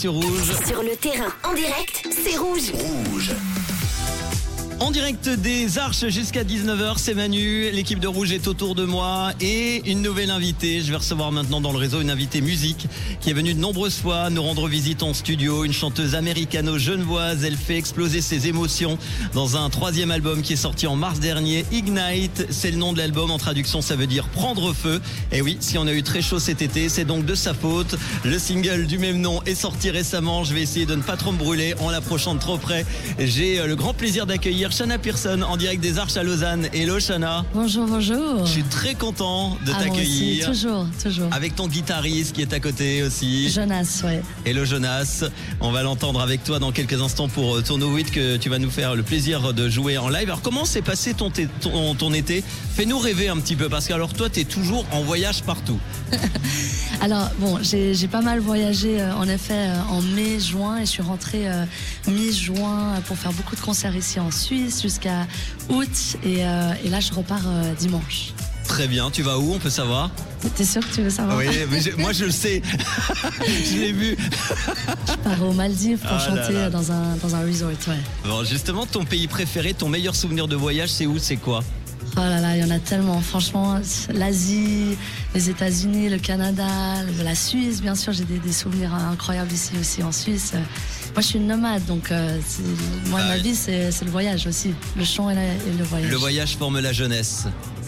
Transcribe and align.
Sur 0.00 0.12
Rouge. 0.12 0.52
Sur 0.64 0.84
le 0.84 0.94
terrain, 0.94 1.32
en 1.42 1.54
direct, 1.54 2.06
c'est 2.12 2.36
rouge. 2.36 2.70
Rouge. 2.72 3.32
En 4.80 4.92
direct 4.92 5.28
des 5.28 5.76
Arches 5.76 6.06
jusqu'à 6.06 6.44
19h, 6.44 6.94
c'est 6.98 7.14
Manu. 7.14 7.68
L'équipe 7.72 7.98
de 7.98 8.06
Rouge 8.06 8.30
est 8.30 8.46
autour 8.46 8.76
de 8.76 8.84
moi 8.84 9.32
et 9.40 9.82
une 9.90 10.02
nouvelle 10.02 10.30
invitée. 10.30 10.82
Je 10.82 10.90
vais 10.90 10.98
recevoir 10.98 11.32
maintenant 11.32 11.60
dans 11.60 11.72
le 11.72 11.78
réseau 11.78 12.00
une 12.00 12.10
invitée 12.10 12.40
musique 12.40 12.86
qui 13.20 13.30
est 13.30 13.32
venue 13.32 13.54
de 13.54 13.58
nombreuses 13.58 13.98
fois 13.98 14.30
nous 14.30 14.42
rendre 14.42 14.68
visite 14.68 15.02
en 15.02 15.14
studio. 15.14 15.64
Une 15.64 15.72
chanteuse 15.72 16.14
américano-genevoise. 16.14 17.42
Elle 17.42 17.56
fait 17.56 17.76
exploser 17.76 18.20
ses 18.20 18.46
émotions 18.46 18.98
dans 19.34 19.56
un 19.56 19.68
troisième 19.68 20.12
album 20.12 20.42
qui 20.42 20.52
est 20.52 20.56
sorti 20.56 20.86
en 20.86 20.94
mars 20.94 21.18
dernier. 21.18 21.64
Ignite, 21.72 22.46
c'est 22.50 22.70
le 22.70 22.76
nom 22.76 22.92
de 22.92 22.98
l'album. 22.98 23.32
En 23.32 23.38
traduction, 23.38 23.82
ça 23.82 23.96
veut 23.96 24.06
dire 24.06 24.28
prendre 24.28 24.72
feu. 24.72 25.00
Et 25.32 25.42
oui, 25.42 25.56
si 25.58 25.76
on 25.76 25.88
a 25.88 25.92
eu 25.92 26.04
très 26.04 26.22
chaud 26.22 26.38
cet 26.38 26.62
été, 26.62 26.88
c'est 26.88 27.04
donc 27.04 27.24
de 27.24 27.34
sa 27.34 27.52
faute. 27.52 27.96
Le 28.24 28.38
single 28.38 28.86
du 28.86 28.98
même 28.98 29.20
nom 29.20 29.42
est 29.44 29.56
sorti 29.56 29.90
récemment. 29.90 30.44
Je 30.44 30.54
vais 30.54 30.62
essayer 30.62 30.86
de 30.86 30.94
ne 30.94 31.02
pas 31.02 31.16
trop 31.16 31.32
me 31.32 31.38
brûler 31.38 31.74
en 31.80 31.90
l'approchant 31.90 32.36
de 32.36 32.40
trop 32.40 32.58
près. 32.58 32.86
J'ai 33.18 33.58
euh, 33.58 33.66
le 33.66 33.74
grand 33.74 33.92
plaisir 33.92 34.24
d'accueillir 34.24 34.67
Shana 34.70 34.98
Pearson 34.98 35.42
en 35.42 35.56
direct 35.56 35.82
des 35.82 35.98
Arches 35.98 36.16
à 36.16 36.22
Lausanne. 36.22 36.68
Hello 36.72 37.00
Shana. 37.00 37.44
Bonjour, 37.54 37.86
bonjour. 37.86 38.44
Je 38.46 38.50
suis 38.52 38.62
très 38.64 38.94
content 38.94 39.56
de 39.66 39.72
Ah, 39.74 39.82
t'accueillir. 39.82 40.46
toujours, 40.46 40.86
toujours. 41.02 41.28
Avec 41.32 41.56
ton 41.56 41.66
guitariste 41.68 42.34
qui 42.34 42.42
est 42.42 42.52
à 42.52 42.60
côté 42.60 43.02
aussi. 43.02 43.50
Jonas, 43.50 44.02
ouais. 44.04 44.22
Hello 44.44 44.64
Jonas. 44.64 45.24
On 45.60 45.70
va 45.72 45.82
l'entendre 45.82 46.20
avec 46.20 46.44
toi 46.44 46.58
dans 46.58 46.70
quelques 46.72 47.00
instants 47.00 47.28
pour 47.28 47.56
euh, 47.56 47.62
ton 47.62 47.78
No 47.78 47.96
Hit 47.96 48.10
que 48.10 48.36
tu 48.36 48.48
vas 48.50 48.58
nous 48.58 48.70
faire 48.70 48.94
le 48.94 49.02
plaisir 49.02 49.52
de 49.54 49.68
jouer 49.68 49.96
en 49.98 50.08
live. 50.08 50.28
Alors 50.28 50.42
comment 50.42 50.64
s'est 50.64 50.82
passé 50.82 51.14
ton, 51.14 51.30
té- 51.30 51.48
ton, 51.60 51.94
ton 51.94 52.12
été? 52.12 52.44
Fais-nous 52.74 52.98
rêver 52.98 53.28
un 53.28 53.38
petit 53.38 53.56
peu 53.56 53.68
parce 53.68 53.86
que 53.86 53.94
alors 53.94 54.12
toi 54.12 54.28
tu 54.30 54.40
es 54.40 54.44
toujours 54.44 54.84
en 54.92 55.02
voyage 55.02 55.42
partout. 55.42 55.78
Alors, 57.00 57.30
bon, 57.38 57.60
j'ai 57.62 58.08
pas 58.10 58.22
mal 58.22 58.40
voyagé, 58.40 59.00
euh, 59.00 59.14
en 59.14 59.28
effet, 59.28 59.52
euh, 59.68 59.76
en 59.90 60.02
mai, 60.02 60.40
juin, 60.40 60.78
et 60.78 60.80
je 60.80 60.90
suis 60.90 61.02
rentrée 61.02 61.48
euh, 61.48 61.64
mi-juin 62.08 62.94
pour 63.06 63.16
faire 63.16 63.32
beaucoup 63.32 63.54
de 63.54 63.60
concerts 63.60 63.94
ici 63.94 64.18
en 64.18 64.32
Suisse 64.32 64.57
jusqu'à 64.66 65.26
août, 65.68 65.88
et, 66.24 66.44
euh, 66.46 66.72
et 66.84 66.88
là, 66.88 67.00
je 67.00 67.12
repars 67.12 67.42
euh, 67.46 67.72
dimanche. 67.74 68.32
Très 68.66 68.86
bien, 68.86 69.10
tu 69.10 69.22
vas 69.22 69.38
où? 69.38 69.54
On 69.54 69.58
peut 69.58 69.70
savoir? 69.70 70.10
T'es 70.56 70.64
sûr 70.64 70.86
que 70.86 70.94
tu 70.94 71.00
veux 71.02 71.10
savoir? 71.10 71.38
Oui, 71.38 71.46
mais 71.70 71.80
je- 71.80 71.96
moi 71.96 72.12
je 72.12 72.26
le 72.26 72.30
sais. 72.30 72.60
je 73.46 73.78
l'ai 73.78 73.92
vu. 73.92 74.16
Je 75.08 75.14
pars 75.24 75.42
aux 75.42 75.52
Maldives 75.54 75.98
pour 75.98 76.10
Ah 76.12 76.18
chanter 76.18 76.52
là. 76.52 76.70
dans 76.70 76.92
un, 76.92 77.16
dans 77.16 77.34
un 77.34 77.40
resort, 77.46 77.70
ouais. 77.70 77.96
Bon, 78.28 78.44
justement, 78.44 78.84
ton 78.86 79.04
pays 79.06 79.26
préféré, 79.26 79.72
ton 79.74 79.88
meilleur 79.88 80.14
souvenir 80.14 80.46
de 80.46 80.54
voyage, 80.54 80.90
c'est 80.90 81.06
où? 81.06 81.18
C'est 81.18 81.36
quoi? 81.36 81.64
Oh 82.16 82.20
là 82.20 82.40
là, 82.40 82.56
il 82.56 82.60
y 82.60 82.64
en 82.64 82.70
a 82.70 82.78
tellement. 82.80 83.20
Franchement, 83.20 83.78
l'Asie, 84.12 84.96
les 85.34 85.50
États-Unis, 85.50 86.08
le 86.08 86.18
Canada, 86.18 86.66
la 87.22 87.34
Suisse, 87.36 87.80
bien 87.80 87.94
sûr, 87.94 88.12
j'ai 88.12 88.24
des, 88.24 88.38
des 88.38 88.52
souvenirs 88.52 88.92
incroyables 88.92 89.52
ici 89.52 89.72
aussi 89.80 90.02
en 90.02 90.10
Suisse. 90.10 90.52
Moi, 90.54 91.22
je 91.22 91.26
suis 91.26 91.38
une 91.38 91.46
nomade, 91.46 91.84
donc 91.86 92.10
euh, 92.10 92.38
moi, 93.06 93.20
Ah 93.22 93.28
ma 93.28 93.34
oui. 93.36 93.42
vie, 93.42 93.54
c'est 93.54 93.90
le 94.04 94.10
voyage 94.10 94.46
aussi. 94.48 94.74
Le 94.96 95.04
chant 95.04 95.30
et, 95.30 95.34
la- 95.36 95.44
et 95.44 95.58
le 95.78 95.84
voyage. 95.84 96.10
Le 96.10 96.16
voyage 96.16 96.56
forme 96.56 96.80
la 96.80 96.92
jeunesse. 96.92 97.44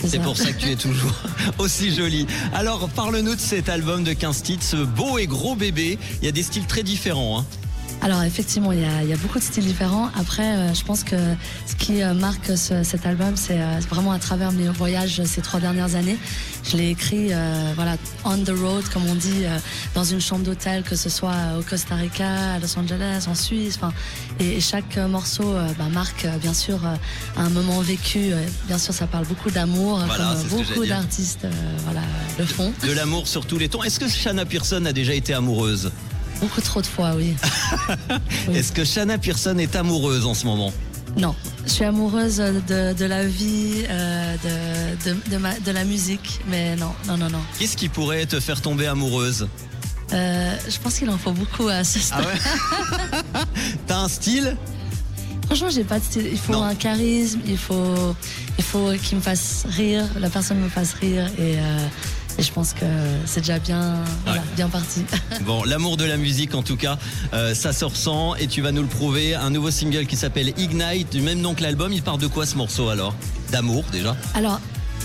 C'est 0.07 0.21
pour 0.23 0.37
ça 0.37 0.53
que 0.53 0.61
tu 0.61 0.71
es 0.71 0.77
toujours 0.77 1.13
aussi 1.59 1.95
jolie. 1.95 2.27
Alors, 2.55 2.89
parle-nous 2.91 3.35
de 3.35 3.41
cet 3.41 3.69
album 3.69 4.05
de 4.05 4.13
15 4.13 4.43
titres, 4.43 4.65
ce 4.65 4.77
beau 4.77 5.19
et 5.19 5.27
gros 5.27 5.57
bébé. 5.57 5.99
Il 6.23 6.25
y 6.25 6.29
a 6.29 6.33
des 6.33 6.43
styles 6.45 6.67
très 6.67 6.83
différents. 6.83 7.41
hein. 7.41 7.45
Alors 8.03 8.23
effectivement, 8.23 8.73
il 8.73 8.81
y, 8.81 8.85
a, 8.85 9.03
il 9.03 9.11
y 9.11 9.13
a 9.13 9.17
beaucoup 9.19 9.39
de 9.39 9.45
styles 9.45 9.65
différents. 9.67 10.11
Après, 10.19 10.57
euh, 10.57 10.73
je 10.75 10.83
pense 10.85 11.05
que 11.05 11.17
ce 11.67 11.75
qui 11.77 12.03
euh, 12.03 12.15
marque 12.15 12.57
ce- 12.57 12.83
cet 12.83 13.05
album, 13.05 13.33
c'est 13.37 13.61
euh, 13.61 13.79
vraiment 13.91 14.13
à 14.13 14.19
travers 14.19 14.53
mes 14.53 14.69
voyages 14.69 15.23
ces 15.25 15.43
trois 15.43 15.61
dernières 15.61 15.95
années. 15.97 16.17
Je 16.65 16.77
l'ai 16.79 16.91
écrit, 16.91 17.31
voilà, 17.75 17.97
on 18.25 18.37
the 18.39 18.51
road, 18.51 18.85
comme 18.93 19.07
on 19.07 19.15
dit, 19.15 19.45
dans 19.95 20.05
une 20.05 20.21
chambre 20.21 20.45
d'hôtel, 20.45 20.83
que 20.83 20.95
ce 20.95 21.09
soit 21.09 21.35
au 21.59 21.63
Costa 21.63 21.95
Rica, 21.95 22.53
à 22.55 22.59
Los 22.59 22.79
Angeles, 22.79 23.25
en 23.29 23.35
Suisse. 23.35 23.77
Enfin, 23.77 23.93
et, 24.39 24.59
et 24.59 24.61
chaque 24.61 24.99
morceau 24.99 25.55
bah, 25.79 25.87
marque 25.91 26.27
bien 26.43 26.53
sûr 26.53 26.79
un 27.39 27.49
moment 27.49 27.81
vécu. 27.81 28.33
Bien 28.67 28.77
sûr, 28.77 28.93
ça 28.93 29.07
parle 29.07 29.25
beaucoup 29.27 29.51
d'amour, 29.51 30.01
Voilà, 30.07 30.35
comme 30.35 30.37
c'est 30.43 30.57
beaucoup 30.75 30.85
d'artistes, 30.87 31.47
voilà, 31.85 32.03
le 32.39 32.45
font. 32.45 32.73
De 32.87 32.93
l'amour 32.93 33.27
sur 33.27 33.47
tous 33.47 33.57
les 33.59 33.71
tons. 33.71 33.83
Est-ce 33.83 33.99
que 33.99 34.09
Shanna 34.09 34.45
Pearson 34.45 34.85
a 34.85 34.93
déjà 34.93 35.15
été 35.15 35.33
amoureuse? 35.33 35.91
Beaucoup 36.41 36.61
trop 36.61 36.81
de 36.81 36.87
fois, 36.87 37.13
oui. 37.17 37.35
Oui. 38.49 38.57
Est-ce 38.57 38.73
que 38.73 38.85
Shanna 38.85 39.19
Pearson 39.19 39.57
est 39.59 39.77
amoureuse 39.77 40.25
en 40.27 40.35
ce 40.35 40.47
moment? 40.47 40.73
Non, 41.17 41.35
je 41.67 41.71
suis 41.73 41.85
amoureuse 41.85 42.37
de, 42.37 42.93
de 42.95 43.05
la 43.05 43.27
vie, 43.27 43.85
euh, 43.89 44.37
de, 45.05 45.11
de, 45.11 45.17
de, 45.31 45.37
ma- 45.39 45.59
de 45.59 45.71
la 45.73 45.85
musique, 45.85 46.41
mais 46.49 46.77
non, 46.77 46.93
non, 47.07 47.17
non, 47.19 47.29
non. 47.29 47.41
Qu'est-ce 47.59 47.77
qui 47.77 47.89
pourrait 47.89 48.27
te 48.27 48.39
faire 48.41 48.61
tomber 48.61 48.87
amoureuse? 48.87 49.49
Euh, 50.13 50.57
je 50.69 50.79
pense 50.79 50.95
qu'il 50.99 51.11
en 51.11 51.19
faut 51.19 51.33
beaucoup 51.33 51.69
à 51.69 51.83
ce 51.85 51.99
stade. 51.99 52.25
Ah 52.25 53.39
ouais? 53.39 53.43
T'as 53.87 53.99
un 53.99 54.09
style? 54.09 54.57
Franchement, 55.47 55.69
j'ai 55.71 55.83
pas 55.85 55.99
de 55.99 56.05
style. 56.05 56.29
Il 56.31 56.39
faut 56.39 56.53
Non. 56.53 56.63
un 56.63 56.75
charisme, 56.77 57.41
il 57.47 57.59
faut, 57.59 58.15
il 58.57 58.65
faut 58.65 58.93
qu'il 59.03 59.17
me 59.19 59.23
fasse 59.23 59.65
rire, 59.69 60.05
la 60.19 60.31
personne 60.31 60.59
me 60.61 60.69
fasse 60.69 60.93
rire, 60.95 61.27
et, 61.39 61.57
euh, 61.59 61.79
et 62.41 62.43
je 62.43 62.53
pense 62.53 62.73
que 62.73 62.87
c'est 63.27 63.41
déjà 63.41 63.59
bien, 63.59 63.97
voilà, 64.25 64.41
Ouais. 64.41 64.47
bien 64.57 64.69
parti. 64.69 65.05
Bon, 65.43 65.63
l'amour 65.65 65.97
de 65.99 66.05
la 66.05 66.17
musique 66.17 66.55
en 66.55 66.63
tout 66.63 66.77
cas, 66.77 66.99
euh, 67.35 67.55
ça 67.55 67.73
se 67.73 67.85
ressent 67.85 68.35
et 68.37 68.47
tu 68.47 68.63
vas 68.63 68.73
nous 68.73 68.83
le 68.83 68.89
prouver. 68.89 69.35
Un 69.35 69.51
nouveau 69.51 69.71
single 69.71 70.07
qui 70.07 70.17
s'appelle 70.17 70.53
Ignite, 70.59 71.11
du 71.13 71.21
même 71.21 71.41
nom 71.41 71.55
que 71.55 71.63
l'album. 71.63 71.93
Il 71.93 72.03
parle 72.03 72.19
de 72.21 72.27
quoi 72.27 72.47
ce 72.47 72.57
morceau 72.57 72.89
alors? 72.89 73.15
D'amour 73.53 73.85
déjà? 73.93 74.17
Alors, 74.35 74.61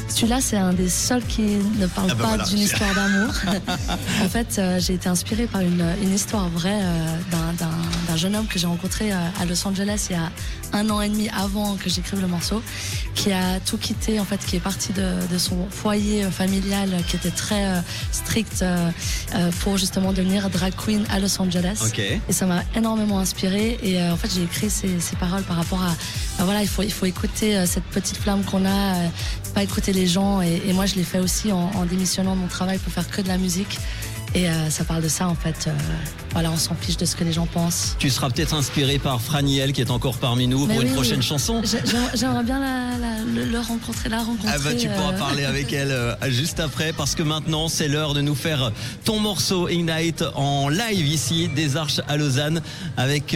celui-là, 0.07 0.40
c'est 0.40 0.57
un 0.57 0.72
des 0.73 0.88
seuls 0.90 1.23
qui 1.25 1.41
ne 1.41 1.88
parle 1.88 2.09
Ah 2.12 2.16
bah 2.16 2.23
pas 2.23 2.28
voilà. 2.29 2.44
d'une 2.46 2.59
histoire 2.59 2.94
d'amour. 2.94 3.34
en 4.23 4.29
fait, 4.29 4.56
euh, 4.59 4.79
j'ai 4.79 4.94
été 4.94 5.09
inspirée 5.09 5.47
par 5.47 5.62
une, 5.62 5.84
une 6.02 6.13
histoire 6.13 6.47
vraie 6.50 6.79
euh, 6.81 7.17
d'un- 7.31 7.66
d'un 8.15 8.21
jeune 8.21 8.35
homme 8.37 8.47
que 8.47 8.57
j'ai 8.57 8.67
rencontré 8.67 9.11
euh, 9.11 9.15
à 9.41 9.45
Los 9.45 9.67
Angeles 9.67 10.07
il 10.09 10.15
y 10.15 10.19
a 10.19 10.31
un 10.71 10.89
an 10.89 11.01
et 11.01 11.09
demi 11.09 11.29
avant 11.29 11.75
que 11.75 11.89
j'écrive 11.89 12.21
le 12.21 12.27
morceau, 12.27 12.61
qui 13.13 13.31
a 13.31 13.59
tout 13.59 13.77
quitté, 13.77 14.19
en 14.19 14.25
fait, 14.25 14.37
qui 14.45 14.55
est 14.55 14.61
parti 14.61 14.93
de, 14.93 15.27
de 15.31 15.37
son 15.37 15.67
foyer 15.69 16.23
euh, 16.23 16.31
familial 16.31 16.89
euh, 16.93 16.99
qui 17.07 17.15
était 17.17 17.31
très 17.31 17.65
euh, 17.65 17.79
strict 18.11 18.61
euh, 18.61 18.89
pour 19.61 19.77
justement 19.77 20.13
devenir 20.13 20.49
drag 20.49 20.73
queen 20.75 21.05
à 21.09 21.19
Los 21.19 21.41
Angeles. 21.41 21.79
Et 22.29 22.33
ça 22.33 22.45
m'a 22.45 22.63
énormément 22.75 23.19
inspiré. 23.19 23.77
Et 23.83 24.01
euh, 24.01 24.13
en 24.13 24.17
fait, 24.17 24.29
j'ai 24.33 24.43
écrit 24.43 24.69
ces, 24.69 24.99
ces 24.99 25.15
paroles 25.17 25.43
par 25.43 25.57
rapport 25.57 25.81
à, 25.83 25.93
bah 26.37 26.45
voilà, 26.45 26.61
il 26.61 26.67
faut, 26.69 26.83
il 26.83 26.91
faut 26.91 27.05
écouter 27.05 27.65
cette 27.65 27.85
petite 27.85 28.17
flamme 28.17 28.43
qu'on 28.43 28.65
a, 28.65 28.95
pas 29.53 29.63
écouter 29.63 29.93
les 29.93 30.07
gens. 30.07 30.41
Et, 30.41 30.61
et 30.67 30.73
moi, 30.73 30.85
je 30.85 30.95
l'ai 30.95 31.03
fait 31.03 31.19
aussi 31.19 31.51
en, 31.51 31.71
en 31.75 31.85
démissionnant 31.85 32.35
de 32.35 32.41
mon 32.41 32.47
travail 32.47 32.77
pour 32.77 32.91
faire 32.93 33.09
que 33.09 33.21
de 33.21 33.27
la 33.27 33.37
musique. 33.37 33.77
Et 34.35 34.50
euh, 34.50 34.69
ça 34.69 34.84
parle 34.84 35.01
de 35.01 35.07
ça, 35.07 35.29
en 35.29 35.34
fait. 35.35 35.68
Euh, 35.68 35.72
voilà, 36.34 36.51
on 36.51 36.57
s'en 36.57 36.75
fiche 36.75 36.97
de 36.97 37.06
ce 37.06 37.16
que 37.16 37.23
les 37.23 37.31
gens 37.31 37.46
pensent. 37.46 37.96
Tu 38.00 38.09
seras 38.09 38.29
peut-être 38.29 38.53
inspiré 38.53 39.00
par 39.00 39.22
Franiel 39.22 39.72
qui 39.72 39.79
est 39.79 39.90
encore 39.90 40.18
parmi 40.18 40.46
nous 40.46 40.66
Mais 40.68 40.73
pour 40.73 40.81
une 40.84 40.90
oui, 40.90 40.94
prochaine 40.94 41.22
chanson. 41.22 41.62
J'ai- 41.63 41.78
J'aimerais 42.16 42.44
bien 42.44 42.59
la, 42.59 42.97
la- 42.97 43.23
le, 43.23 43.46
le 43.50 43.59
rencontrer, 43.59 44.09
la 44.09 44.18
rencontrer. 44.22 44.50
Ah 44.53 44.57
bah 44.62 44.73
tu 44.78 44.90
pourras 44.90 45.13
euh, 45.13 45.18
parler 45.18 45.46
avec 45.46 45.72
elle 45.72 46.18
juste 46.28 46.59
après 46.59 46.91
parce 46.91 47.16
que 47.16 47.23
maintenant 47.23 47.69
c'est 47.69 47.88
l'heure 47.88 48.13
de 48.13 48.19
nous 48.22 48.35
faire 48.35 48.72
ton 49.06 49.19
morceau 49.22 49.69
Ignite 49.69 50.23
en 50.35 50.67
live 50.67 51.07
ici 51.07 51.47
des 51.47 51.78
Arches 51.78 52.02
à 52.09 52.17
Lausanne 52.17 52.62
avec 52.97 53.31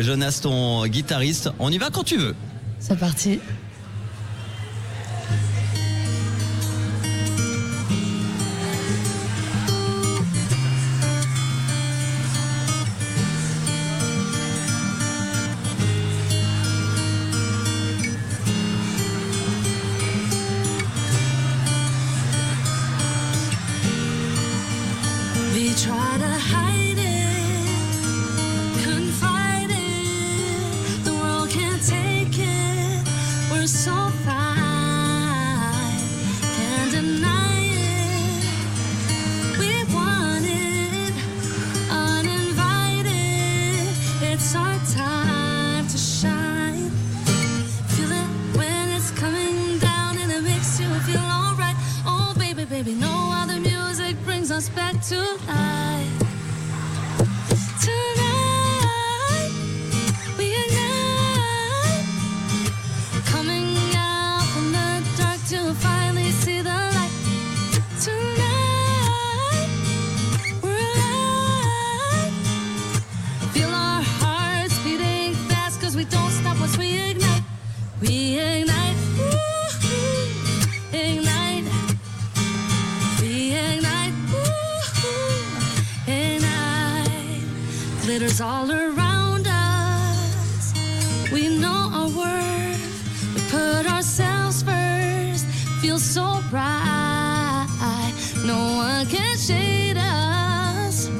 Jonas 0.00 0.40
ton 0.42 0.86
guitariste. 0.86 1.48
On 1.60 1.70
y 1.72 1.78
va 1.78 1.88
quand 1.88 2.04
tu 2.04 2.18
veux. 2.18 2.34
C'est 2.78 2.98
parti. 2.98 3.40
too. 55.12 55.38
Uh, 55.46 55.61
glitters 88.32 88.40
all 88.40 88.70
around 88.70 89.46
us. 89.46 90.72
We 91.32 91.58
know 91.58 91.90
our 91.92 92.08
worth, 92.08 93.34
we 93.34 93.40
put 93.50 93.86
ourselves 93.90 94.62
first. 94.62 95.46
Feel 95.80 95.98
so 95.98 96.40
bright, 96.50 97.66
no 98.46 98.76
one 98.76 99.06
can 99.06 99.36
shade 99.36 99.96
us. 99.98 101.10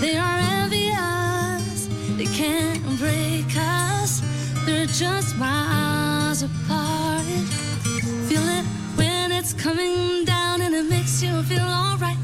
They 0.00 0.16
are 0.16 0.38
envious, 0.60 1.88
they 2.16 2.26
can't 2.26 2.82
break 2.98 3.56
us. 3.56 4.20
They're 4.66 4.86
just 4.86 5.36
miles 5.36 6.42
apart. 6.42 7.24
Feel 8.28 8.46
it 8.58 8.64
when 8.96 9.32
it's 9.32 9.52
coming 9.54 10.24
down 10.24 10.60
and 10.60 10.74
it 10.74 10.84
makes 10.84 11.22
you 11.22 11.42
feel 11.42 11.62
alright. 11.62 12.18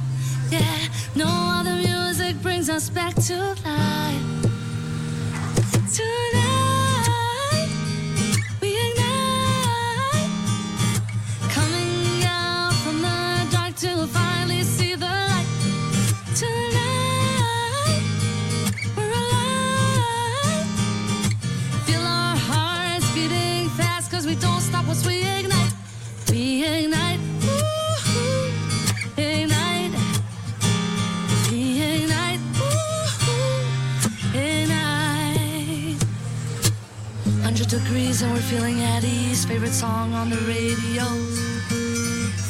Yeah, 0.50 0.88
no 1.15 1.27
other 1.27 1.75
music 1.75 2.41
brings 2.43 2.69
us 2.69 2.91
back 2.91 3.15
to 3.27 3.56
life. 3.65 3.75
Favorite 39.46 39.72
song 39.72 40.12
on 40.12 40.28
the 40.28 40.37
radio. 40.48 41.04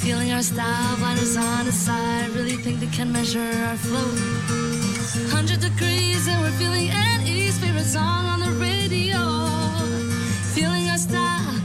Feeling 0.01 0.33
our 0.33 0.43
style, 0.43 0.97
blinders 0.97 1.37
on 1.37 1.67
the 1.67 1.73
side. 1.73 2.31
Really 2.31 2.57
think 2.57 2.81
they 2.81 2.87
can 2.87 3.13
measure 3.13 3.53
our 3.69 3.77
flow. 3.77 4.09
100 5.29 5.61
degrees 5.61 6.27
and 6.27 6.41
we're 6.41 6.51
feeling 6.53 6.89
at 6.89 7.21
ease. 7.27 7.59
Favorite 7.59 7.85
song 7.85 8.25
on 8.25 8.41
the 8.41 8.51
radio. 8.53 9.21
Feeling 10.55 10.89
our 10.89 10.97
style, 10.97 11.61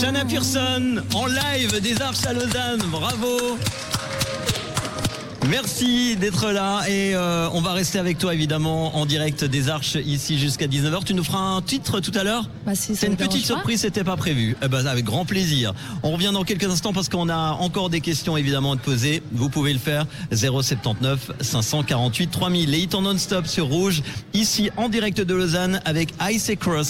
Shanna 0.00 0.24
Pearson 0.24 1.02
en 1.12 1.26
live 1.26 1.80
des 1.80 2.00
Arches 2.00 2.24
à 2.24 2.32
Lausanne. 2.32 2.82
Bravo. 2.88 3.58
Merci 5.48 6.14
d'être 6.16 6.52
là 6.52 6.82
et 6.88 7.14
euh, 7.14 7.48
on 7.54 7.62
va 7.62 7.72
rester 7.72 7.98
avec 7.98 8.18
toi 8.18 8.34
évidemment 8.34 8.96
en 8.96 9.06
direct 9.06 9.44
des 9.44 9.70
Arches 9.70 9.96
ici 10.04 10.38
jusqu'à 10.38 10.66
19h. 10.66 11.04
Tu 11.04 11.14
nous 11.14 11.24
feras 11.24 11.38
un 11.38 11.62
titre 11.62 12.00
tout 12.00 12.12
à 12.14 12.22
l'heure 12.22 12.50
Bah, 12.66 12.74
si 12.74 12.94
C'est 12.94 13.06
une 13.06 13.16
petite 13.16 13.46
surprise, 13.46 13.80
c'était 13.80 14.04
pas 14.04 14.16
prévu. 14.16 14.56
Eh 14.62 14.68
ben, 14.68 14.86
avec 14.86 15.04
grand 15.04 15.24
plaisir. 15.24 15.72
On 16.02 16.12
revient 16.12 16.32
dans 16.34 16.44
quelques 16.44 16.70
instants 16.70 16.92
parce 16.92 17.08
qu'on 17.08 17.28
a 17.28 17.52
encore 17.52 17.88
des 17.88 18.00
questions 18.00 18.36
évidemment 18.36 18.72
à 18.72 18.76
te 18.76 18.84
poser. 18.84 19.22
Vous 19.32 19.48
pouvez 19.48 19.72
le 19.72 19.78
faire 19.78 20.06
079 20.32 21.32
548 21.40 22.30
3000 22.30 22.70
les 22.70 22.80
hits 22.80 22.88
en 22.92 23.02
non-stop 23.02 23.46
sur 23.46 23.66
Rouge 23.68 24.02
ici 24.34 24.70
en 24.76 24.88
direct 24.88 25.20
de 25.20 25.34
Lausanne 25.34 25.80
avec 25.86 26.10
Ice 26.30 26.52
Cross. 26.60 26.86